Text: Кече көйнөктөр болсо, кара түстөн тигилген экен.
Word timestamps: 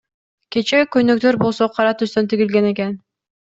Кече 0.55 0.79
көйнөктөр 0.95 1.39
болсо, 1.45 1.69
кара 1.77 1.95
түстөн 2.03 2.33
тигилген 2.35 2.75
экен. 2.75 3.01